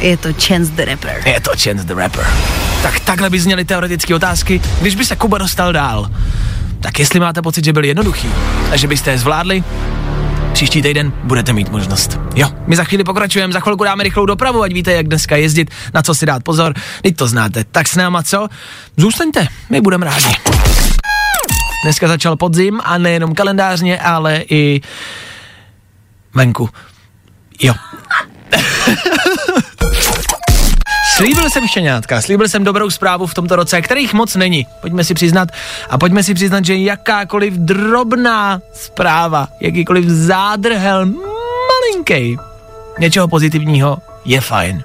[0.00, 1.22] Je to Chance the Rapper.
[1.28, 2.26] je to Chance the Rapper.
[2.82, 6.10] Tak takhle by zněly teoretické otázky, když by se Kuba dostal dál.
[6.80, 8.28] Tak jestli máte pocit, že byly jednoduchý
[8.70, 9.64] a že byste je zvládli,
[10.52, 12.18] příští týden budete mít možnost.
[12.34, 15.70] Jo, my za chvíli pokračujeme, za chvilku dáme rychlou dopravu, ať víte, jak dneska jezdit,
[15.94, 17.64] na co si dát pozor, teď to znáte.
[17.64, 18.48] Tak s náma co?
[18.96, 20.34] Zůstaňte, my budeme rádi.
[21.84, 24.80] Dneska začal podzim a nejenom kalendářně, ale i
[26.34, 26.68] venku.
[27.62, 27.74] Jo.
[31.16, 34.66] Slíbil jsem štěňátka, slíbil jsem dobrou zprávu v tomto roce, kterých moc není.
[34.80, 35.48] Pojďme si přiznat
[35.90, 42.36] a pojďme si přiznat, že jakákoliv drobná zpráva, jakýkoliv zádrhel malinký
[42.98, 44.82] něčeho pozitivního je fajn.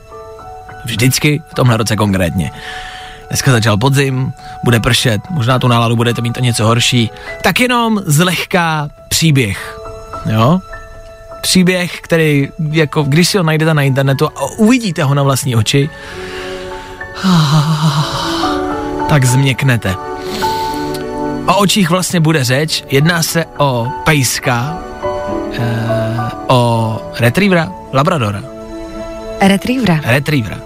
[0.86, 2.52] Vždycky v tomhle roce konkrétně.
[3.28, 7.10] Dneska začal podzim, bude pršet, možná tu náladu budete mít to něco horší.
[7.44, 9.80] Tak jenom zlehká příběh.
[10.26, 10.60] Jo?
[11.48, 15.90] Příběh, který, jako když si ho najdete na internetu a uvidíte ho na vlastní oči,
[19.10, 19.96] tak změknete.
[21.48, 24.78] O očích vlastně bude řeč, jedná se o pejska,
[25.60, 25.62] eh,
[26.48, 28.42] o retrievera, labradora,
[29.42, 30.00] Retrievera.
[30.04, 30.58] retrievera.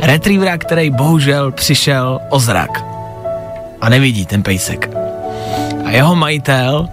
[0.00, 2.84] Retrievera, který bohužel přišel o zrak.
[3.80, 4.90] A nevidí ten pejsek.
[5.84, 6.88] A jeho majitel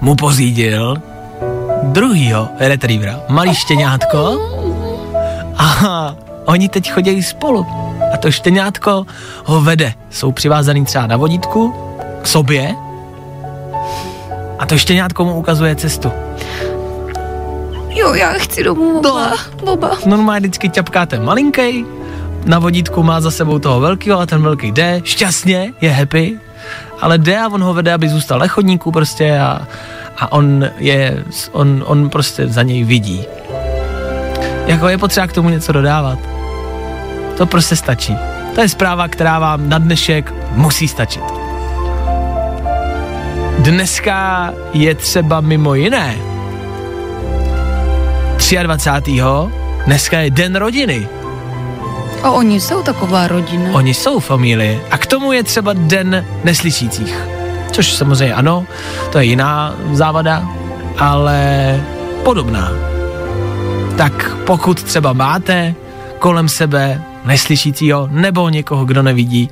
[0.00, 0.96] mu pořídil
[1.82, 4.40] druhýho retrievera, malý štěňátko.
[5.58, 7.66] A oni teď chodí spolu.
[8.14, 9.06] A to štěňátko
[9.44, 9.92] ho vede.
[10.10, 11.74] Jsou přivázaný třeba na vodítku
[12.22, 12.74] k sobě
[14.58, 16.12] a to štěňátko mu ukazuje cestu.
[17.90, 19.32] Jo, já chci domů, boba.
[19.64, 19.90] boba.
[20.06, 21.84] normálně vždycky ťapkáte malinkej,
[22.46, 26.38] na vodítku má za sebou toho velkého a ten velký jde, šťastně, je happy,
[27.00, 29.66] ale jde a on ho vede, aby zůstal na chodníku prostě a,
[30.18, 33.24] a on je, on, on prostě za něj vidí.
[34.66, 36.18] Jako je potřeba k tomu něco dodávat.
[37.36, 38.16] To prostě stačí.
[38.54, 41.22] To je zpráva, která vám na dnešek musí stačit.
[43.58, 46.16] Dneska je třeba mimo jiné
[48.62, 49.20] 23.
[49.86, 51.08] Dneska je den rodiny.
[52.22, 53.70] A oni jsou taková rodina.
[53.72, 54.80] Oni jsou familie.
[54.90, 57.35] A k tomu je třeba den neslyšících.
[57.76, 58.66] Což samozřejmě ano,
[59.12, 60.48] to je jiná závada,
[60.98, 61.80] ale
[62.24, 62.70] podobná.
[63.96, 65.74] Tak pokud třeba máte
[66.18, 69.50] kolem sebe neslyšícího nebo někoho, kdo nevidí,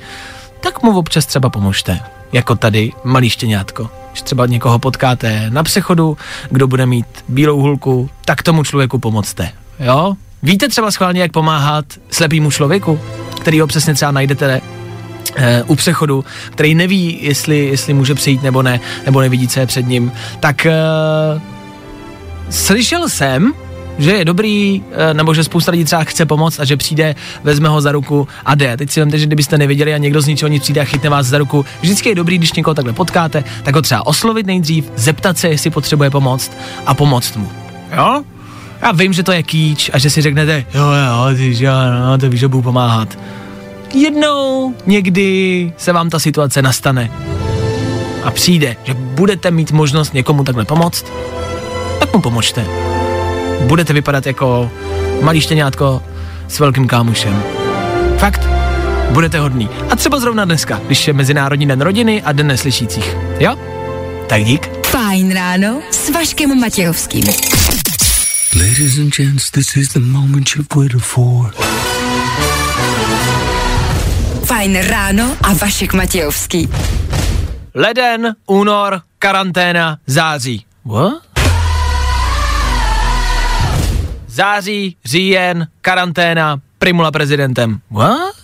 [0.61, 2.01] tak mu občas třeba pomožte.
[2.33, 3.91] Jako tady malý štěňátko.
[4.11, 6.17] Když třeba někoho potkáte na přechodu,
[6.51, 9.51] kdo bude mít bílou hulku, tak tomu člověku pomocte.
[9.81, 10.15] Jo?
[10.43, 13.01] Víte třeba schválně, jak pomáhat slepýmu člověku,
[13.41, 14.61] který ho přesně třeba najdete
[15.67, 19.87] u přechodu, který neví, jestli, jestli může přijít nebo ne, nebo nevidí, co je před
[19.87, 20.75] ním, tak eh,
[22.51, 23.53] slyšel jsem,
[23.99, 27.69] že je dobrý, eh, nebo že spousta lidí třeba chce pomoct a že přijde, vezme
[27.69, 28.77] ho za ruku a jde.
[28.77, 31.27] Teď si vemte, že kdybyste neviděli a někdo z ničeho nic přijde a chytne vás
[31.27, 35.39] za ruku, vždycky je dobrý, když někoho takhle potkáte, tak ho třeba oslovit nejdřív, zeptat
[35.39, 36.53] se, jestli potřebuje pomoct
[36.87, 37.49] a pomoct mu.
[37.97, 38.23] Jo?
[38.83, 42.19] Já vím, že to je kýč a že si řeknete, jo, jo, ty, že ano,
[42.19, 43.19] to víš, že budu pomáhat.
[43.95, 47.11] Jednou, někdy se vám ta situace nastane
[48.25, 51.05] a přijde, že budete mít možnost někomu takhle pomoct,
[52.01, 52.67] tak mu pomožte.
[53.61, 54.71] Budete vypadat jako
[55.23, 56.03] malý štěňátko
[56.49, 57.43] s velkým kámošem.
[58.19, 58.49] Fakt,
[59.11, 59.69] budete hodný.
[59.91, 63.17] A třeba zrovna dneska, když je Mezinárodní den rodiny a den neslyšících.
[63.41, 63.57] Jo?
[64.27, 64.87] Tak dík.
[64.87, 67.25] Fajn ráno s Vaškem Matějovským.
[68.57, 71.55] Ladies and gents, this is the moment you've waited for.
[74.65, 76.69] Fajn ráno a Vašek Matějovský.
[77.75, 80.65] Leden, únor, karanténa, září.
[80.85, 81.23] What?
[84.27, 87.81] Září, říjen, karanténa, primula prezidentem.
[87.91, 88.35] What?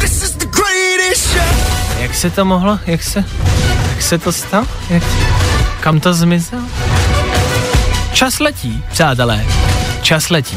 [0.00, 2.00] This is the greatest show.
[2.00, 3.24] Jak se to mohlo, jak se,
[3.90, 4.66] jak se to stalo?
[4.90, 5.02] Jak,
[5.80, 6.62] kam to zmizel?
[8.12, 9.46] Čas letí, přátelé.
[10.02, 10.56] Čas letí.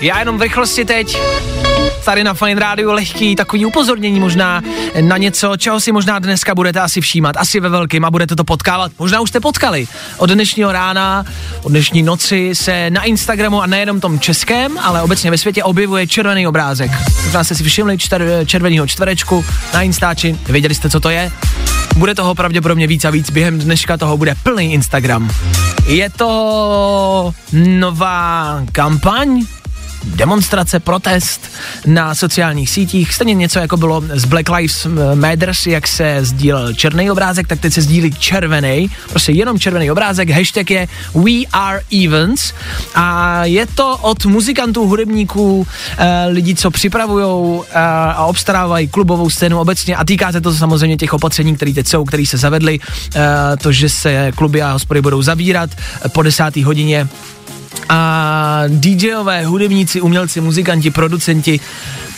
[0.00, 1.16] Já jenom v rychlosti teď
[2.04, 4.62] tady na Fine Radio lehký takový upozornění možná
[5.00, 8.44] na něco, čeho si možná dneska budete asi všímat, asi ve velkým a budete to
[8.44, 8.92] potkávat.
[8.98, 9.88] Možná už jste potkali.
[10.16, 11.24] Od dnešního rána,
[11.62, 16.06] od dnešní noci se na Instagramu a nejenom tom českém, ale obecně ve světě objevuje
[16.06, 16.90] červený obrázek.
[17.24, 21.32] Možná jste si všimli čter, červeného čtverečku na Instači, věděli jste, co to je?
[21.96, 25.30] Bude toho pravděpodobně víc a víc, během dneška toho bude plný Instagram.
[25.86, 29.46] Je to nová kampaň,
[30.04, 31.50] demonstrace, protest
[31.86, 37.10] na sociálních sítích, stejně něco jako bylo z Black Lives Matters, jak se sdílel černý
[37.10, 42.52] obrázek, tak teď se sdílí červený, prostě jenom červený obrázek, hashtag je We Are Events
[42.94, 45.66] a je to od muzikantů, hudebníků,
[45.98, 47.78] eh, lidí, co připravují eh,
[48.14, 49.96] a obstarávají klubovou scénu obecně.
[49.96, 52.78] A týká se to samozřejmě těch opatření, které teď jsou, které se zavedly,
[53.14, 53.20] eh,
[53.62, 55.70] to, že se kluby a hospody budou zavírat
[56.12, 57.08] po desáté hodině
[57.88, 61.60] a DJové, hudebníci, umělci, muzikanti, producenti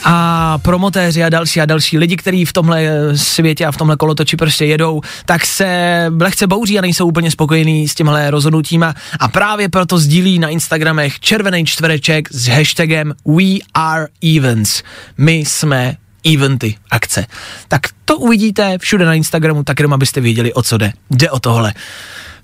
[0.04, 3.96] a promotéři a další a další lidi, kteří v tomhle eh, světě a v tomhle
[3.96, 9.28] kolotoči prostě jedou, tak se lehce bouří a nejsou úplně spokojení s tímhle rozhodnutíma a
[9.28, 14.82] právě proto sdílí na Instagramech červený čtvereček s hashtagem We Are Events.
[15.18, 15.96] My jsme
[16.34, 17.26] eventy, akce.
[17.68, 20.92] Tak to uvidíte všude na Instagramu, tak jenom abyste věděli, o co jde.
[21.10, 21.72] Jde o tohle.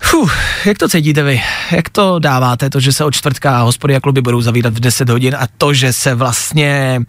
[0.01, 1.41] Fuh, jak to cítíte vy?
[1.71, 5.09] Jak to dáváte, to, že se od čtvrtka hospody a kluby budou zavírat v 10
[5.09, 7.01] hodin a to, že se vlastně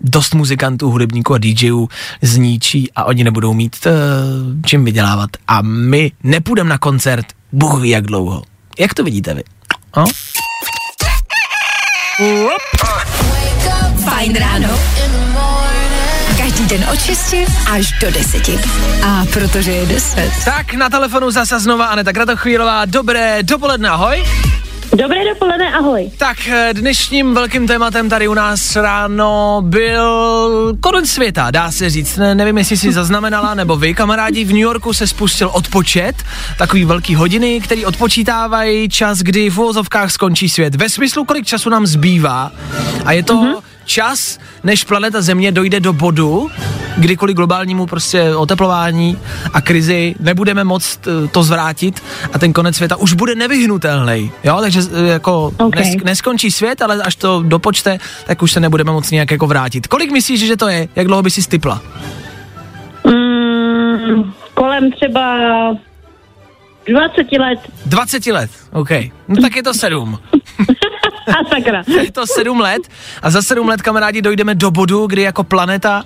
[0.00, 1.88] dost muzikantů, hudebníků a DJů
[2.22, 3.92] zničí a oni nebudou mít uh,
[4.66, 5.30] čím vydělávat.
[5.48, 8.42] A my nepůjdeme na koncert, Bůh ví jak dlouho.
[8.78, 9.42] Jak to vidíte vy?
[9.96, 10.04] No?
[14.04, 14.68] Fajn ráno.
[16.68, 17.34] Den od 6
[17.70, 18.48] až do 10.
[19.04, 20.32] A protože je 10.
[20.44, 22.84] Tak na telefonu zase znova Aneta Kratochvílová.
[22.84, 24.24] Dobré dopoledne, ahoj.
[24.96, 26.10] Dobré dopoledne, ahoj.
[26.16, 32.16] Tak eh, dnešním velkým tématem tady u nás ráno byl konec světa, dá se říct.
[32.16, 36.14] Ne, nevím, jestli si zaznamenala, nebo vy, kamarádi, v New Yorku se spustil odpočet,
[36.58, 40.74] takový velký hodiny, který odpočítávají čas, kdy v uvozovkách skončí svět.
[40.74, 42.52] Ve smyslu, kolik času nám zbývá.
[43.04, 43.62] A je to mm-hmm.
[43.88, 46.50] Čas, než planeta Země dojde do bodu,
[46.96, 49.18] kdy kvůli globálnímu prostě oteplování
[49.52, 54.30] a krizi nebudeme moct eh, to zvrátit a ten konec světa už bude nevyhnutelný.
[54.44, 55.84] Jo, takže eh, jako Okay.
[55.84, 59.86] nes, neskončí svět, ale až to dopočte, tak už se nebudeme moc nějak jako vrátit.
[59.86, 60.88] Kolik myslíš, že to je?
[60.96, 61.82] Jak dlouho by si stipla?
[63.06, 65.36] Mm, kolem třeba
[66.88, 67.58] 20 let.
[67.86, 68.90] 20 let, OK.
[69.28, 70.18] No tak je to sedm.
[71.28, 71.82] A sakra.
[72.02, 72.82] Je to sedm let
[73.22, 76.04] a za sedm let, kamarádi, dojdeme do bodu, kdy jako planeta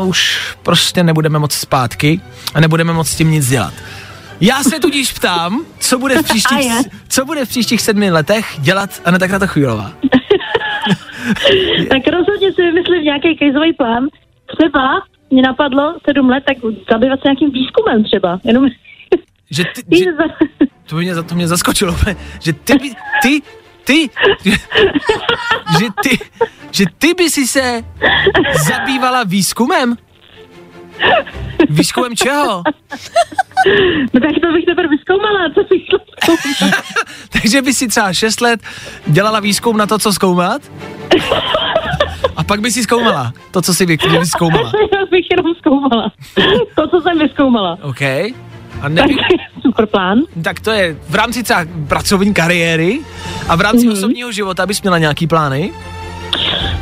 [0.00, 2.20] uh, už prostě nebudeme moc zpátky
[2.54, 3.74] a nebudeme moc s tím nic dělat.
[4.40, 6.72] Já se tudíž ptám, co bude v příštích,
[7.08, 9.92] co bude v příštích sedmi letech dělat Aneta Kratochvílová.
[11.90, 14.04] Tak rozhodně si vymyslím nějaký krizový plán.
[14.56, 16.56] Třeba mě napadlo 7 let, tak
[16.92, 18.40] zabývat se nějakým výzkumem třeba.
[18.44, 18.64] Jenom
[19.50, 20.04] Že ty, že,
[20.86, 21.96] to, mě, za- to mě zaskočilo,
[22.40, 22.78] že ty,
[23.22, 23.42] ty,
[23.84, 24.10] ty,
[25.78, 26.18] že ty,
[26.70, 27.84] že ty by si se
[28.66, 29.96] zabývala výzkumem?
[31.68, 32.62] Výzkumem čeho?
[34.14, 35.98] no tak to bych teprve vyzkoumala, co zkoumat.
[37.32, 38.60] Takže by si třeba 6 let
[39.06, 40.62] dělala výzkum na to, co zkoumat?
[42.36, 44.72] A pak by si zkoumala to, co si vy, vy zkoumala.
[44.92, 46.12] Já bych jenom zkoumala.
[46.74, 47.78] To, co jsem vyzkoumala.
[47.82, 48.00] OK.
[48.84, 49.18] A Tak nevím,
[49.62, 50.18] super plán.
[50.44, 53.00] tak to je v rámci třeba pracovní kariéry
[53.48, 53.92] a v rámci mm-hmm.
[53.92, 55.72] osobního života bys měla nějaký plány?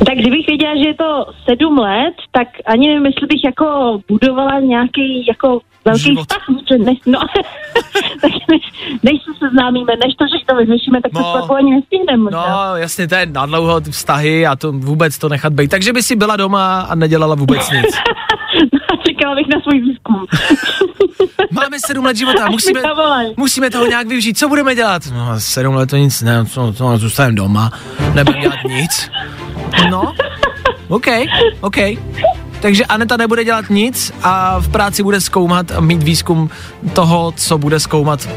[0.05, 4.59] Tak kdybych věděla, že je to sedm let, tak ani nevím, jestli bych jako budovala
[4.59, 6.21] nějaký jako velký Život.
[6.21, 6.43] vztah.
[6.71, 7.19] Že než, no,
[8.21, 8.61] tak než,
[9.03, 11.33] než se seznámíme, než to, že to vyřešíme, tak to No.
[11.37, 11.43] no.
[11.43, 12.45] spolu ani nestihneme možná.
[12.69, 15.71] No, jasně, to je nadlouho ty vztahy a to vůbec to nechat být.
[15.71, 17.95] Takže by si byla doma a nedělala vůbec nic.
[17.97, 17.99] A
[19.23, 20.25] čekala bych na svůj výzkum.
[21.51, 22.81] Máme sedm let života, musíme,
[23.37, 24.37] musíme toho nějak využít.
[24.37, 25.01] Co budeme dělat?
[25.13, 27.71] No, sedm let to nic, ne, co, co zůstaneme doma,
[28.13, 29.09] nebudeme dělat nic.
[29.89, 30.13] No,
[30.87, 31.07] OK,
[31.61, 31.75] OK.
[32.61, 36.49] Takže Aneta nebude dělat nic a v práci bude zkoumat a mít výzkum
[36.93, 38.29] toho, co bude zkoumat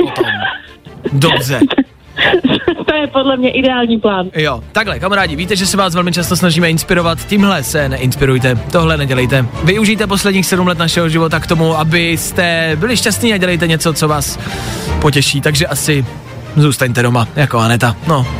[0.00, 0.24] potom.
[1.12, 1.60] Dobře.
[3.06, 4.30] je podle mě ideální plán.
[4.34, 8.96] Jo, takhle, kamarádi, víte, že se vás velmi často snažíme inspirovat, tímhle se neinspirujte, tohle
[8.96, 9.46] nedělejte.
[9.64, 14.08] Využijte posledních sedm let našeho života k tomu, abyste byli šťastní a dělejte něco, co
[14.08, 14.38] vás
[15.00, 16.04] potěší, takže asi
[16.56, 18.26] zůstaňte doma, jako Aneta, no.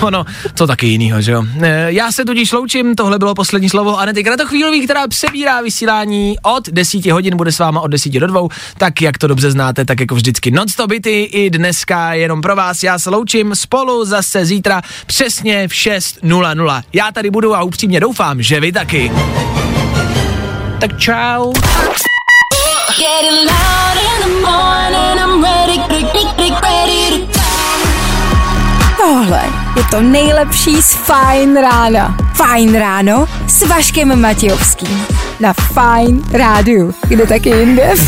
[0.00, 0.24] Ono,
[0.54, 1.44] co taky jinýho, že jo.
[1.62, 6.68] E, Já se tudíž loučím, tohle bylo poslední slovo Anety Kratochvílový, která přebírá vysílání od
[6.68, 8.40] 10 hodin, bude s váma od 10 do 2,
[8.78, 12.82] tak jak to dobře znáte, tak jako vždycky non-stop byty, i dneska jenom pro vás.
[12.82, 16.82] Já se loučím spolu zase zítra přesně v 6.00.
[16.92, 19.12] Já tady budu a upřímně doufám, že vy taky.
[20.80, 21.52] Tak čau.
[22.98, 23.50] Getting
[28.96, 29.42] Tohle
[29.76, 32.16] je to nejlepší z Fajn rána.
[32.34, 35.06] Fajn ráno s Vaškem Matějovským.
[35.40, 36.94] Na Fajn rádiu.
[37.08, 37.94] Kde taky jinde?